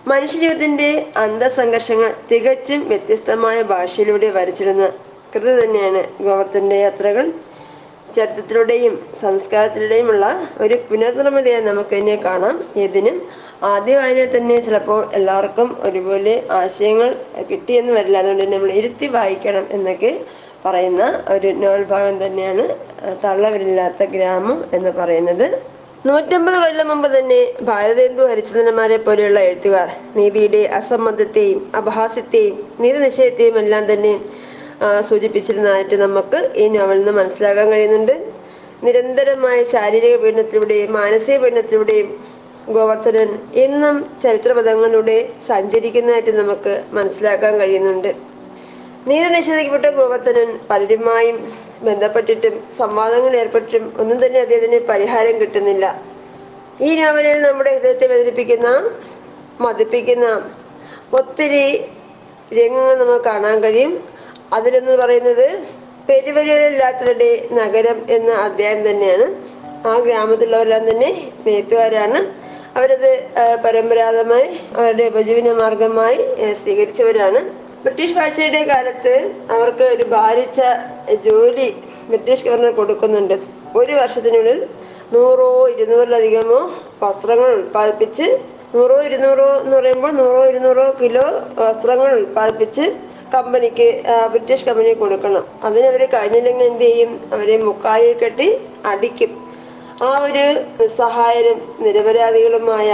മനുഷ്യജീവിതത്തിന്റെ 0.07 0.89
അന്തസംഘർഷങ്ങൾ 1.23 2.09
തികച്ചും 2.29 2.81
വ്യത്യസ്തമായ 2.87 3.57
ഭാഷയിലൂടെ 3.73 4.29
വരച്ചിടുന്ന 4.37 4.85
കൃതി 5.33 5.53
തന്നെയാണ് 5.59 6.01
ഗോവർദ്ധന്റെ 6.27 6.77
യാത്രകൾ. 6.85 7.25
ചരിത്രത്തിലൂടെയും 8.15 8.95
സംസ്കാരത്തിലൂടെയും 9.21 10.09
ഉള്ള 10.13 10.25
ഒരു 10.63 10.75
പുനർനിർമ്മിതിയായി 10.89 11.63
നമുക്ക് 11.69 11.93
ഇതിനെ 11.99 12.17
കാണാം. 12.25 12.55
ഇതിനും 12.85 13.15
ആദ്യ 13.71 13.93
വായന 13.97 14.23
തന്നെ 14.31 14.55
ചിലപ്പോൾ 14.63 15.01
എല്ലാവർക്കും 15.17 15.69
ഒരുപോലെ 15.87 16.33
ആശയങ്ങൾ 16.61 17.09
കിട്ടിയെന്ന് 17.49 17.93
വരില്ല. 17.97 18.17
അതുകൊണ്ട് 18.21 18.45
നമ്മൾ 18.53 18.71
ഇരുത്തി 18.79 19.07
വായിക്കണം 19.07 19.65
എന്നൊക്കെ 19.75 20.11
പറയുന്ന 20.65 21.03
ഒരു 21.33 21.49
നോവൽ 21.61 21.83
ഭാഗം 21.93 22.25
തന്നെയാണ് 22.25 22.65
തള്ളവരില്ലാത്ത 23.23 24.03
ഗ്രാമം 24.15 24.57
എന്ന് 24.73 24.91
പറയുന്നത്. 24.99 25.45
നൂറ്റമ്പത് 26.07 26.57
കൊല്ലം 26.63 26.87
മുമ്പ് 26.87 27.07
തന്നെ 27.17 27.39
ഭാരതേന്ദു 27.69 28.23
ഹരിചന്ദ്രന്മാരെ 28.31 28.97
പോലെയുള്ള 28.97 29.39
എഴുത്തുകാർ 29.49 29.89
നീതിയുടെ 30.15 30.61
അസംബന്ധത്തെയും 30.79 31.59
അപഹാസ്യത്തെയും 31.79 32.55
നീതി 32.83 32.99
നിശ്ചയത്തെയും 33.05 33.57
എല്ലാം 33.63 33.93
തന്നെ 33.93 34.13
സൂചിപ്പിച്ചിരുന്നതായിട്ട് 35.09 35.97
നമുക്ക് 36.05 36.39
ഈ 36.61 36.67
നോവലിൽ 36.75 37.01
നിന്ന് 37.01 37.13
മനസ്സിലാക്കാൻ 37.21 37.67
കഴിയുന്നുണ്ട്. 37.73 38.15
നിരന്തരമായ 38.85 39.57
ശാരീരിക 39.73 40.15
പീഡനത്തിലൂടെയും 40.23 40.89
മാനസിക 40.99 41.35
പീഡനത്തിലൂടെയും 41.43 42.09
ഗോവർദ്ധനൻ 42.69 43.39
എന്നും 43.53 44.09
ചരിത്രപഥങ്ങളിലൂടെ 44.23 45.29
സഞ്ചരിക്കുന്നതായിട്ട് 45.47 46.31
നമുക്ക് 46.31 46.83
മനസ്സിലാക്കാൻ 46.91 47.59
കഴിയുന്നുണ്ട്. 47.59 48.15
നീതി 49.07 49.29
നിഷേധിക്കപ്പെട്ട 49.29 49.85
ഗോവർദ്ധനൻ 49.85 50.59
പലരുമായും 50.69 51.53
ബന്ധപ്പെട്ടിട്ടും 51.81 52.63
സംവാദങ്ങൾ 52.77 53.35
ഏർപ്പെട്ടിട്ടും 53.35 53.93
ഒന്നും 53.99 54.25
തന്നെ 54.25 54.39
അദ്ദേഹത്തിന് 54.39 54.79
പരിഹാരം 54.79 55.39
കിട്ടുന്നില്ല. 55.39 56.01
ഈ 56.81 56.95
നോവലിൽ 56.95 57.41
നമ്മുടെ 57.41 57.73
ഹൃദയത്തെ 57.73 58.07
വേദനിപ്പിക്കുന്ന 58.07 58.91
മതിപ്പിക്കുന്ന 59.61 60.41
ഒത്തിരി 61.13 61.85
രംഗങ്ങൾ 62.53 62.95
നമുക്ക് 62.95 63.25
കാണാൻ 63.25 63.63
കഴിയും. 63.63 64.03
അതിലെന്ന് 64.53 64.97
പറയുന്നത് 64.97 65.63
പെരുവരികളില്ലാത്തവരുടെ 66.09 67.47
നഗരം 67.51 68.05
എന്ന 68.09 68.31
അധ്യായം 68.31 68.89
തന്നെയാണ്. 68.89 69.27
ആ 69.87 69.99
ഗ്രാമത്തിലുള്ളവരെല്ലാം 69.99 70.91
തന്നെ 70.91 71.31
നെയ്ത്തുകാരാണ് 71.47 72.42
അവരത് 72.77 73.11
പരമ്പരാഗതമായി 73.63 74.47
അവരുടെ 74.77 75.03
ഉപജീവന 75.11 75.49
മാർഗമായി 75.61 76.21
സ്വീകരിച്ചവരാണ്. 76.61 77.39
ബ്രിട്ടീഷ് 77.83 78.15
ഭാഷയുടെ 78.17 78.61
കാലത്ത് 78.71 79.13
അവർക്ക് 79.55 79.85
ഒരു 79.95 80.05
ഭാരിച്ച 80.15 80.61
ജോലി 81.27 81.67
ബ്രിട്ടീഷ് 82.09 82.45
ഗവർണർ 82.47 82.71
കൊടുക്കുന്നുണ്ട്. 82.79 83.35
ഒരു 83.79 83.93
വർഷത്തിനുള്ളിൽ 83.99 84.59
നൂറോ 85.15 85.49
ഇരുന്നൂറിലധികമോ 85.73 86.59
വസ്ത്രങ്ങൾ 87.03 87.49
ഉൽപ്പാദിപ്പിച്ച് 87.59 88.27
നൂറോ 88.75 88.97
ഇരുന്നൂറോ 89.07 89.49
എന്ന് 89.63 89.75
പറയുമ്പോൾ 89.77 90.13
നൂറോ 90.21 90.41
ഇരുന്നൂറോ 90.51 90.85
കിലോ 91.01 91.25
വസ്ത്രങ്ങൾ 91.61 92.09
ഉൽപ്പാദിപ്പിച്ച് 92.19 92.85
കമ്പനിക്ക് 93.35 93.87
ബ്രിട്ടീഷ് 94.31 94.65
കമ്പനിക്ക് 94.69 94.99
കൊടുക്കണം. 95.03 95.45
അതിന് 95.67 96.07
കഴിഞ്ഞില്ലെങ്കിൽ 96.15 96.65
എന്ത് 96.71 96.85
ചെയ്യും? 96.87 97.11
അവരെ 97.33 97.55
മുക്കാലിൽ 97.69 98.13
കെട്ടി 98.23 98.47
അടിക്കും. 98.91 99.31
ആ 100.03 100.11
ഒരു 100.25 100.43
നിസ്സഹായരും 100.77 101.57
നിരപരാധികളുമായ 101.83 102.87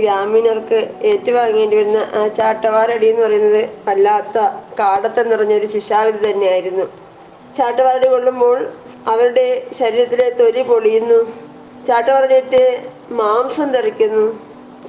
ഗ്രാമീണർക്ക് 0.00 0.78
ഏറ്റുവാങ്ങേണ്ടി 1.10 1.76
വരുന്ന 1.76 2.00
ആ 2.18 2.22
ചാട്ടവാരടി 2.38 3.06
എന്ന് 3.10 3.22
പറയുന്നത് 3.26 3.62
വല്ലാത്ത 3.88 4.38
കാടത്തം 4.78 5.28
നിറഞ്ഞ 5.30 5.54
ഒരു 5.60 5.68
ശിക്ഷാവിധി 5.74 6.20
തന്നെയായിരുന്നു. 6.24 6.86
ചാട്ടവാരടി 7.58 8.08
കൊള്ളുമ്പോൾ 8.08 8.58
അവരുടെ 9.12 9.46
ശരീരത്തിലെ 9.78 10.28
തൊലി 10.40 10.62
പൊളിയുന്നു. 10.62 11.20
ചാട്ടവാരടിയേറ്റ് 11.88 12.62
മാംസം 13.20 13.68
തെറിക്കുന്നു. 13.76 14.26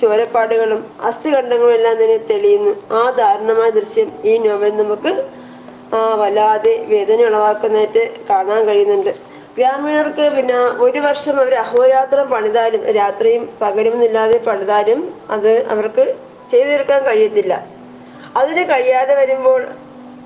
ചോരപ്പാടുകളും 0.02 0.82
അസ്ഥിഖണ്ഡങ്ങളും 1.10 1.74
എല്ലാം 1.78 1.96
തന്നെ 2.04 2.18
തെളിയുന്നു. 2.32 2.74
ആ 3.00 3.02
ദാരുണമായ 3.20 3.70
ദൃശ്യം 3.80 4.10
ഈ 4.32 4.36
നോവൽ 4.46 4.74
നമുക്ക് 4.82 5.12
വല്ലാതെ 6.22 6.74
വേദന 6.92 7.22
ഉളവാക്കുന്നതായിട്ട് 7.30 8.04
കാണാൻ 8.30 8.62
കഴിയുന്നുണ്ട്. 8.68 9.14
ഗ്രാമീണർക്ക് 9.58 10.38
പിന്നെ 10.38 10.56
ഒരു 10.58 11.00
വർഷം 11.00 11.40
അവർ 11.40 11.56
അഹോരാത്രം 11.56 12.30
പണിതാലും 12.30 12.86
രാത്രിയും 12.86 13.42
പകലും 13.46 13.60
പകലുമെന്നില്ലാതെ 13.62 14.38
പണിതാലും 14.38 15.14
അത് 15.30 15.66
അവർക്ക് 15.66 16.16
ചെയ്തു 16.52 16.70
തീർക്കാൻ 16.70 17.04
കഴിയത്തില്ല. 17.04 17.66
അതിന് 18.38 18.70
കഴിയാതെ 18.70 19.16
വരുമ്പോൾ 19.16 19.68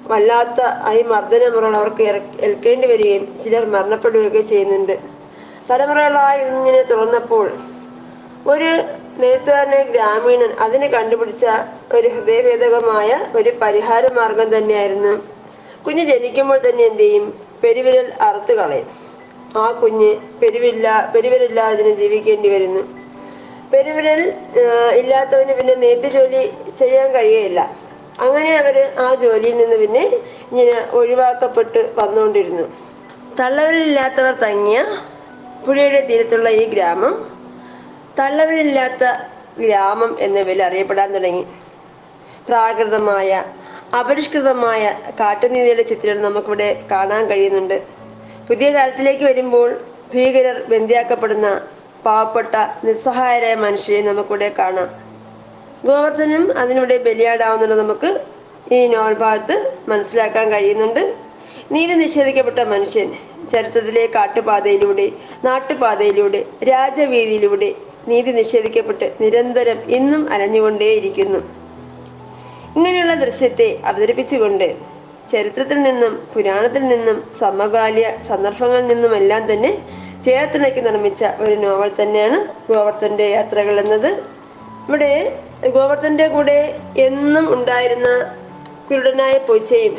വല്ലാത്ത 0.07 0.89
ഈ 0.93 1.03
മർദ്ദനമുറകൾ 1.03 1.77
അവർക്ക് 1.77 2.01
ഇറ- 2.01 2.41
ഏൽക്കേണ്ടി 2.41 2.87
വരികയും 2.87 3.37
ചിലർ 3.43 3.65
മരണപ്പെടുകയൊക്കെ 3.65 4.41
ചെയ്യുന്നുണ്ട്. 4.41 4.99
തലമുറകളായി 5.69 6.41
ഇങ്ങനെ 6.41 6.81
തുറന്നപ്പോൾ 6.81 7.51
ഒരു 8.47 8.83
നെയ്ത്തുകാരനെ 9.17 9.83
ഗ്രാമീണൻ 9.83 10.55
അതിന് 10.59 10.85
കണ്ടുപിടിച്ച 10.85 11.45
ഒരു 11.93 12.07
ഹൃദയഭേദകമായ 12.07 13.19
ഒരു 13.35 13.49
പരിഹാര 13.61 14.13
മാർഗം 14.13 14.57
തന്നെയായിരുന്നു. 14.57 15.21
കുഞ്ഞ് 15.83 16.05
ജനിക്കുമ്പോൾ 16.05 16.59
തന്നെ 16.69 16.83
എന്ത് 16.83 16.99
ചെയ്യും? 16.99 17.39
പെരുവിരൽ 17.63 18.13
അറുത്ത് 18.21 18.53
കളയും. 18.53 19.04
ആ 19.61 19.65
കുഞ്ഞ് 19.81 20.11
പെരുവില്ല 20.41 20.85
പെരുവരില്ലാതിന് 21.13 21.91
ജീവിക്കേണ്ടി 22.01 22.49
വരുന്നു. 22.55 22.81
പെരുവിരൽ 23.73 24.21
ഇല്ലാത്തവന് 24.99 25.53
പിന്നെ 25.59 25.75
നെയ്ത്ത് 25.83 26.09
ജോലി 26.15 26.41
ചെയ്യാൻ 26.79 27.07
കഴിയയില്ല. 27.15 27.61
അങ്ങനെ 28.25 28.51
അവർ 28.61 28.75
ആ 29.05 29.07
ജോലിയിൽ 29.23 29.55
നിന്ന് 29.61 29.77
പിന്നെ 29.83 30.03
ഇങ്ങനെ 30.51 30.75
ഒഴിവാക്കപ്പെട്ട് 30.99 31.81
വന്നുകൊണ്ടിരുന്നു 31.99 32.65
തള്ളവരില്ലാത്തവർ 33.39 34.33
തങ്ങിയ 34.43 34.79
പുഴയുടെ 35.65 36.01
തീരത്തുള്ള 36.09 36.49
ഈ 36.61 36.65
ഗ്രാമം 36.73 37.13
തള്ളവരില്ലാത്ത 38.19 39.03
ഗ്രാമം 39.63 40.11
എന്ന 40.25 40.37
പേരിൽ 40.47 40.61
അറിയപ്പെടാൻ 40.67 41.09
തുടങ്ങി. 41.15 41.43
പ്രാകൃതമായ 42.47 43.29
അപരിഷ്കൃതമായ 43.99 44.83
കാട്ടുനീതിയുടെ 45.19 45.83
ചിത്രം 45.91 46.17
നമുക്കിവിടെ 46.25 46.69
കാണാൻ 46.91 47.23
കഴിയുന്നുണ്ട്. 47.31 47.77
പുതിയ 48.47 48.67
കാലത്തിലേക്ക് 48.71 49.23
വരുമ്പോൾ 49.23 49.69
ഭീകരർ 50.13 50.57
ബന്ധിയാക്കപ്പെടുന്ന 50.71 51.47
പാവപ്പെട്ട 52.05 52.55
നിസ്സഹായരായ 52.85 53.55
മനുഷ്യരെ 53.55 54.01
നമുക്കിവിടെ 54.01 54.49
കാണാം. 54.59 54.89
ഗോവർദ്ധനും 55.85 56.57
അതിനൂടെ 56.57 56.97
ബലിയാടാവുന്നുണ്ട് 56.97 57.75
നമുക്ക് 57.75 58.09
ഈ 58.75 58.87
നോവൽ 58.87 59.13
ഭാഗത്ത് 59.13 59.55
മനസ്സിലാക്കാൻ 59.89 60.51
കഴിയുന്നുണ്ട്. 60.51 61.15
നീതി 61.71 61.93
നിഷേധിക്കപ്പെട്ട 61.93 62.59
മനുഷ്യൻ 62.59 63.07
ചരിത്രത്തിലെ 63.53 64.05
കാട്ടുപാതയിലൂടെ 64.15 65.11
നാട്ടുപാതയിലൂടെ 65.45 66.45
രാജവീതിയിലൂടെ 66.71 67.69
നീതി 68.07 68.31
നിഷേധിക്കപ്പെട്ട് 68.31 69.07
നിരന്തരം 69.21 69.79
ഇന്നും 69.97 70.23
അലഞ്ഞുകൊണ്ടേയിരിക്കുന്നു. 70.33 71.39
ഇങ്ങനെയുള്ള 72.75 73.13
ദൃശ്യത്തെ 73.13 73.79
അവതരിപ്പിച്ചുകൊണ്ട് 73.85 74.94
ചരിത്രത്തിൽ 75.31 75.81
നിന്നും 75.81 76.13
പുരാണത്തിൽ 76.33 76.83
നിന്നും 76.87 77.17
സമകാലിക 77.39 78.09
സന്ദർഭങ്ങളിൽ 78.29 78.87
നിന്നും 78.87 79.15
എല്ലാം 79.15 79.43
തന്നെ 79.51 79.71
ചേർത്തിണക്കി 80.25 80.81
നിർമ്മിച്ച 80.81 81.23
ഒരു 81.43 81.55
നോവൽ 81.55 81.91
തന്നെയാണ് 82.01 82.37
ഗോവർദ്ധന്റെ 82.69 83.27
യാത്രകൾ 83.29 83.75
എന്നത്. 83.83 84.09
ഇവിടെ 84.85 85.11
ഗോവർദ്ധന്റെ 85.75 86.27
കൂടെ 86.27 86.57
എന്നും 87.07 87.45
ഉണ്ടായിരുന്ന 87.53 88.09
കുരുടനായ 88.89 89.35
പൂച്ചയും 89.47 89.95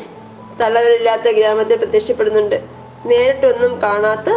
തള്ളവരില്ലാത്ത 0.61 1.29
ഗ്രാമത്തിൽ 1.39 1.77
പ്രത്യക്ഷപ്പെടുന്നുണ്ട്. 1.77 2.59
നേരിട്ടൊന്നും 3.07 3.73
കാണാത്ത 3.83 4.29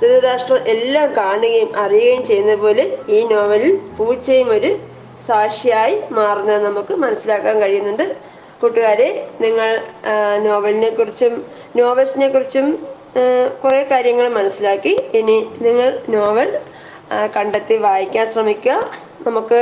ധൃതരാഷ്ട്രം 0.00 0.66
എല്ലാം 0.74 1.08
കാണുകയും 1.16 1.70
അറിയുകയും 1.76 2.22
ചെയ്യുന്ന 2.26 2.54
പോലെ 2.56 2.84
ഈ 3.08 3.20
നോവലിൽ 3.32 3.72
പൂച്ചയും 3.98 4.48
ഒരു 4.56 4.70
സാക്ഷിയായി 5.28 5.96
മാറുന്നത് 6.18 6.62
നമുക്ക് 6.64 6.94
മനസ്സിലാക്കാൻ 7.04 7.56
കഴിയുന്നുണ്ട്. 7.60 8.06
കൂട്ടുകാരെ 8.62 9.08
നിങ്ങൾ 9.44 9.68
നോവലിനെ 10.46 10.90
കുറിച്ചും 10.90 11.32
നോവൽസിനെ 11.76 12.28
കുറിച്ചും 12.28 12.66
കുറെ 13.62 13.80
കാര്യങ്ങൾ 13.90 14.26
മനസ്സിലാക്കി. 14.38 14.92
ഇനി 15.18 15.36
നിങ്ങൾ 15.64 15.88
നോവൽ 16.14 16.48
കണ്ടെത്തി 17.36 17.74
വായിക്കാൻ 17.86 18.26
ശ്രമിക്കുക. 18.32 18.76
നമുക്ക് 19.26 19.60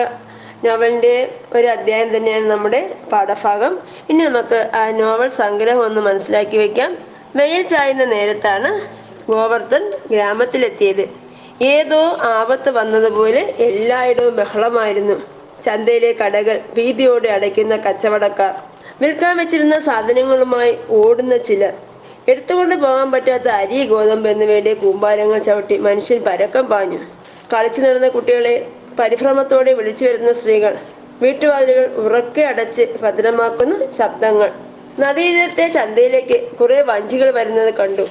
നോവലിന്റെ 0.65 1.15
ഒരു 1.57 1.67
അധ്യായം 1.67 2.17
തന്നെയാണ് 2.17 2.47
നമ്മുടെ 2.51 2.81
പാഠഭാഗം. 3.13 3.73
ഇനി 4.11 4.21
നമുക്ക് 4.25 4.71
ആ 4.81 4.83
നോവൽ 5.01 5.29
സംഗ്രഹം 5.43 5.83
ഒന്ന് 5.85 6.01
മനസ്സിലാക്കി 6.09 6.57
വെക്കാം. 6.65 6.93
വെയിൽ 7.39 7.63
ചായുന്ന 7.73 8.05
നേരത്താണ് 8.15 8.71
ഗോവർദ്ധൻ 9.33 9.85
ഗ്രാമത്തിലെത്തിയത്. 10.13 11.05
ഏതോ 11.75 12.01
ആപത്ത് 12.37 12.71
വന്നതുപോലെ 12.71 13.43
എല്ലായിടവും 13.69 14.37
ബഹളമായിരുന്നു. 14.37 15.17
ചന്തയിലെ 15.67 16.11
കടകൾ 16.21 16.57
ഭീതിയോടെ 16.77 17.29
അടയ്ക്കുന്ന 17.37 17.75
കച്ചവടക്കാർ 17.87 18.53
വിൽക്കാൻ 19.03 19.37
വെച്ചിരുന്ന 19.37 19.81
സാധനങ്ങളുമായി 19.81 20.79
ഓടുന്ന 20.91 21.37
ചിലർ. 21.37 21.75
എടുത്തുകൊണ്ട് 22.29 22.75
പോകാൻ 22.75 23.13
പറ്റാത്ത 23.13 23.49
അരി 23.49 23.87
ഗോതമ്പ് 23.87 24.29
എന്നിവയുടെ 24.29 24.75
കൂമ്പാരങ്ങൾ 24.75 25.39
ചവിട്ടി 25.39 25.77
മനുഷ്യൻ 25.79 26.25
പരക്കം 26.25 26.67
പാഞ്ഞു. 26.67 26.99
കളിച്ചു 27.53 27.81
നടന്ന 27.81 28.09
കുട്ടികളെ 28.09 28.55
പരിഭ്രമത്തോടെ 28.99 29.73
വിളിച്ചു 29.75 30.05
വരുന്ന 30.05 30.33
സ്ത്രീകൾ 30.33 30.75
വീട്ടുവാതിലുകൾ 31.23 31.87
ഉറക്കെ 32.05 32.43
അടച്ച് 32.43 32.85
ഭദ്രമാക്കുന്ന 33.03 33.91
ശബ്ദങ്ങൾ. 33.99 34.51
നദീതീരത്തെ 34.99 35.69
ചന്തയിലേക്ക് 35.69 36.51
കുറെ 36.57 36.83
വഞ്ചികൾ 36.83 37.31
വരുന്നത് 37.31 37.75
കണ്ടു. 37.75 38.07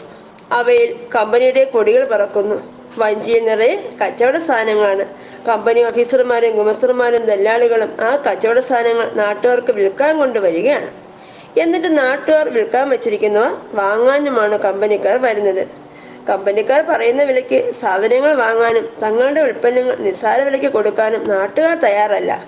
അവയിൽ 0.51 0.95
കമ്പനിയുടെ 1.15 1.63
കൊടികൾ 1.63 2.07
പറക്കുന്നു. 2.11 2.78
വഞ്ചിയിൽ 2.97 3.45
നിറയെ 3.45 3.89
കച്ചവട 4.01 4.37
സാധനങ്ങളാണ്. 4.37 5.05
കമ്പനി 5.47 5.83
ഓഫീസർമാരും 5.83 6.55
ഗുമസ്തർമാരും 6.55 7.25
ദല്ലാളികളും 7.25 7.97
ആ 8.01 8.15
കച്ചവട 8.15 8.59
സാധനങ്ങൾ 8.59 9.11
നാട്ടുകാർക്ക് 9.13 9.71
വിൽക്കാൻ 9.71 10.19
കൊണ്ടുവരികയാണ്. 10.19 10.91
എന്നിട്ട് 11.57 11.97
നാട്ടുകാർ 11.97 12.49
വിൽക്കാൻ 12.49 12.89
വെച്ചിരിക്കുന്നവ 12.89 13.57
വാങ്ങാനുമാണ് 13.73 14.57
കമ്പനിക്കാർ 14.57 15.17
വരുന്നത്. 15.17 15.67
കമ്പനിക്കാർ 16.29 16.81
പറയുന്ന 16.81 17.23
വിലയ്ക്ക് 17.23 17.73
സാധനങ്ങൾ 17.81 18.33
വാങ്ങാനും 18.33 18.89
തങ്ങളുടെ 19.03 19.41
ഉൽപ്പന്നങ്ങൾ 19.41 19.95
നിസ്സാര 19.95 20.43
വിലയ്ക്ക് 20.43 20.67
കൊടുക്കാനും 20.67 21.29
നാട്ടുകാർ 21.29 21.79
തയ്യാറല്ല. 21.79 22.45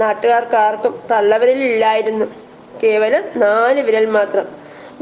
നാട്ടുകാർക്ക് 0.00 0.56
ആർക്കും 0.56 1.00
തള്ളവിരലില്ലായിരുന്നു 1.10 2.26
കേവലം 2.82 3.22
നാല് 3.36 3.80
വിരൽ 3.80 4.06
മാത്രം. 4.06 4.46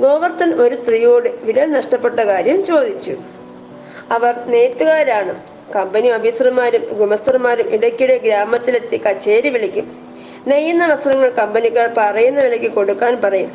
ഗോവർദ്ധൻ 0.01 0.53
ഒരു 0.55 0.75
സ്ത്രീയോട് 0.75 1.29
വിരൽ 1.43 1.71
നഷ്ടപ്പെട്ട 1.73 2.21
കാര്യം 2.21 2.65
ചോദിച്ചു. 2.65 3.34
അവർ 4.11 4.35
നെയ്ത്തുകാരാണ്. 4.47 5.43
കമ്പനി 5.77 6.09
ഓഫീസർമാരും 6.09 6.85
ഗുമസ്തർമാരും 6.93 7.75
ഇടയ്ക്കിടെ 7.75 8.19
ഗ്രാമത്തിലെത്തി 8.19 8.97
കച്ചേരി 8.97 9.49
വിളിക്കും. 9.49 9.99
നെയ്യുന്ന 10.47 10.87
വസ്ത്രങ്ങൾ 10.87 11.31
കമ്പനിക്കാർ 11.31 11.95
പറയുന്ന 11.97 12.41
വിലയ്ക്ക് 12.41 12.67
കൊടുക്കാൻ 12.67 13.21
പറയും. 13.21 13.53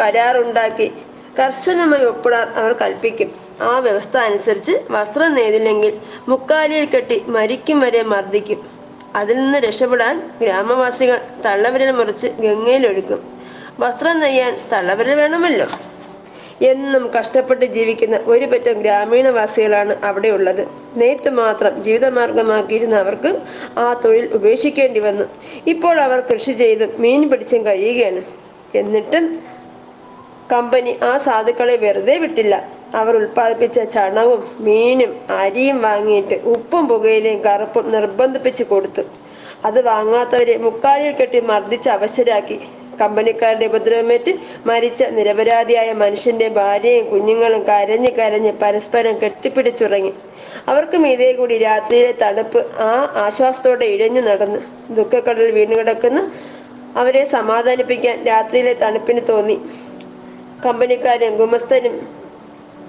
കരാറുണ്ടാക്കി 0.00 0.92
കർശനമായി 1.38 2.04
ഒപ്പിടാൻ 2.04 2.48
അവർ 2.48 2.72
കൽപ്പിക്കും. 2.72 3.34
ആ 3.60 3.78
വ്യവസ്ഥ 3.78 4.16
അനുസരിച്ച് 4.16 4.72
വസ്ത്രം 4.90 5.34
നെയ്തില്ലെങ്കിൽ 5.34 5.98
മുക്കാലിയിൽ 6.28 6.84
കെട്ടി 6.84 7.24
മരിക്കും 7.26 7.80
വരെ 7.80 8.02
മർദ്ദിക്കും. 8.02 8.70
അതിൽ 9.16 9.36
നിന്ന് 9.36 9.58
രക്ഷപ്പെടാൻ 9.58 10.30
ഗ്രാമവാസികൾ 10.40 11.20
തള്ളവിരൽ 11.44 11.90
മുറിച്ച് 11.90 12.26
ഗംഗയിലൊഴുക്കും. 12.26 13.38
വസ്ത്രം 13.80 14.20
നെയ്യാൻ 14.20 14.60
തള്ളവിരൽ 14.72 15.14
വേണമല്ലോ? 15.14 15.66
എന്നും 16.62 17.10
കഷ്ടപ്പെട്ട് 17.18 17.64
ജീവിക്കുന്ന 17.64 18.20
ഒരു 18.26 18.44
പറ്റം 18.44 18.82
ഗ്രാമീണവാസികളാണ് 18.82 19.96
അവിടെയുള്ളത്. 20.04 20.68
നെയ്ത്ത് 20.96 21.30
മാത്രം 21.30 21.82
ജീവിതമാർഗമാക്കിയിരുന്ന 21.82 22.96
അവർക്ക് 22.96 23.40
ആ 23.78 24.00
തൊഴിൽ 24.04 24.28
ഉപേക്ഷിക്കേണ്ടി 24.32 25.00
വന്നു. 25.00 25.24
ഇപ്പോൾ 25.66 26.00
അവർ 26.00 26.20
കൃഷി 26.20 26.52
ചെയ്ത് 26.52 27.00
മീൻ 27.00 27.30
പിടിച്ചും 27.30 27.66
കഴിയുകയാണ്. 27.66 28.22
എന്നിട്ടും 28.74 29.42
കമ്പനി 30.52 30.98
ആ 31.02 31.18
സാധുക്കളെ 31.18 31.76
വെറുതെ 31.76 32.18
വിട്ടില്ല. 32.18 32.68
അവർ 32.94 33.16
ഉൽപ്പാദിപ്പിച്ച 33.16 33.78
ചണവും 33.80 34.44
മീനും 34.58 35.20
അരിയും 35.30 35.82
വാങ്ങിയിട്ട് 35.82 36.34
ഉപ്പും 36.34 36.88
പുകയിലയും 36.88 37.44
കറുപ്പും 37.44 37.88
നിർബന്ധിപ്പിച്ച് 37.90 38.62
കൊടുത്തു. 38.62 39.02
അത് 39.64 39.84
വാങ്ങാത്തവരെ 39.86 40.56
മുക്കാലിൽ 40.56 41.12
കെട്ടി 41.12 41.40
മർദ്ദിച്ച് 41.40 41.88
അവശരാക്കി. 41.88 42.60
കമ്പനിക്കാരുടെ 43.00 43.66
ഉപദ്രവമേറ്റ് 43.66 44.32
മരിച്ച 44.66 45.02
നിരപരാധിയായ 45.16 45.92
മനുഷ്യന്റെ 45.92 46.48
ഭാര്യയും 46.48 47.04
കുഞ്ഞുങ്ങളും 47.10 47.62
കരഞ്ഞ് 47.64 48.10
കരഞ്ഞ് 48.18 48.52
പരസ്പരം 48.62 49.14
കെട്ടിപ്പിടിച്ചുറങ്ങി. 49.22 50.12
അവർക്ക് 50.66 50.96
മീതേ 50.96 51.32
കൂടി 51.32 51.58
രാത്രിയിലെ 51.58 52.12
തണുപ്പ് 52.22 52.60
ആ 52.88 52.92
ആശ്വാസത്തോടെ 53.24 53.86
ഇഴഞ്ഞു 53.94 54.20
നടന്നു 54.20 54.60
വീണു 54.98 55.52
വീണുകിടക്കുന്ന 55.58 56.20
അവരെ 56.96 57.24
സമാധാനിപ്പിക്കാൻ 57.36 58.16
രാത്രിയിലെ 58.26 58.74
തണുപ്പിന് 58.74 59.20
തോന്നി. 59.28 59.56
കമ്പനിക്കാരും 60.64 61.36
ഗുമസ്തനും 61.36 61.94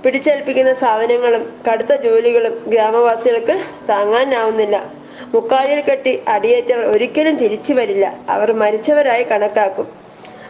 പിടിച്ചേൽപ്പിക്കുന്ന 0.03 0.73
സാധനങ്ങളും 0.73 1.43
കടുത്ത 1.67 1.93
ജോലികളും 2.05 2.53
ഗ്രാമവാസികൾക്ക് 2.67 3.55
താങ്ങാനാവുന്നില്ല. 3.89 4.77
മുക്കാലിൽ 5.25 5.81
കെട്ടി 5.81 6.19
അടിയേറ്റവർ 6.27 6.85
ഒരിക്കലും 6.85 7.35
തിരിച്ചു 7.35 7.73
വരില്ല. 7.73 8.17
അവർ 8.29 8.51
മരിച്ചവരായി 8.51 9.23
കണക്കാക്കും. 9.23 9.87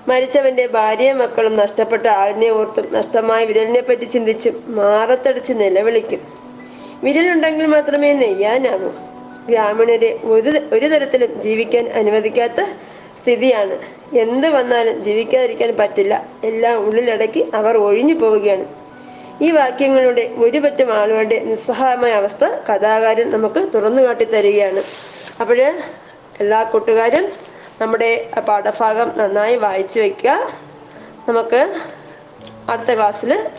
മരിച്ചവന്റെ 0.08 0.68
ഭാര്യയും 0.68 1.18
മക്കളും 1.18 1.54
നഷ്ടപ്പെട്ട 1.54 2.08
ആളിനെ 2.08 2.50
ഓർത്തും 2.50 2.94
നഷ്ടമായ 2.94 3.46
വിരലിനെ 3.46 3.82
പറ്റി 3.82 4.06
ചിന്തിച്ചും 4.06 4.64
മാറത്തടിച്ച് 4.68 5.54
നിലവിളിക്കും. 5.54 6.22
വിരലുണ്ടെങ്കിൽ 7.04 7.66
മാത്രമേ 7.66 8.14
നെയ്യാനാകൂ. 8.14 8.92
ഗ്രാമീണരെ 9.50 10.20
ഒരു 10.24 10.62
ഒരു 10.74 10.86
തരത്തിലും 10.86 11.42
ജീവിക്കാൻ 11.42 11.88
അനുവദിക്കാത്ത 11.88 12.64
സ്ഥിതിയാണ്. 13.22 13.80
എന്ത് 14.16 14.50
വന്നാലും 14.50 15.04
ജീവിക്കാതിരിക്കാൻ 15.04 15.78
പറ്റില്ല. 15.78 16.26
എല്ലാം 16.44 16.78
ഉള്ളിലടക്കി 16.88 17.46
അവർ 17.54 17.78
ഒഴിഞ്ഞു 17.78 18.14
പോവുകയാണ്. 18.14 18.79
ഈ 19.42 19.52
വാക്യങ്ങളുടെ 19.52 20.22
ഒരുപറ്റം 20.38 20.94
ആളുകളുടെ 20.94 21.40
നിസ്സഹായമായ 21.40 22.12
അവസ്ഥ 22.12 22.46
കഥാകാരൻ 22.46 23.30
നമുക്ക് 23.30 23.70
തുറന്നു 23.74 24.02
കാട്ടി 24.02 24.26
തരികയാണ് 24.26 24.84
അപ്പോഴ് 25.42 25.82
എല്ലാ 26.40 26.64
കൂട്ടുകാരും 26.64 27.26
നമ്മുടെ 27.82 28.32
പാഠഭാഗം 28.48 29.12
നന്നായി 29.18 29.56
വായിച്ചു 29.56 30.00
വയ്ക്കുക 30.00 30.52
നമുക്ക് 31.30 31.76
അടുത്ത 32.70 32.96
ക്ലാസ്സിൽ 32.96 33.50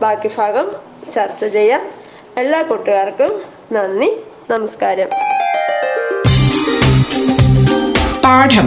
ബാക്കി 0.00 0.30
ഭാഗം 0.38 0.72
ചർച്ച 1.14 1.44
ചെയ്യാം. 1.44 1.90
എല്ലാ 2.36 2.62
കൂട്ടുകാർക്കും 2.62 3.42
നന്ദി 3.72 4.10
നമസ്കാരം. 4.50 5.08
പാഠം. 8.24 8.66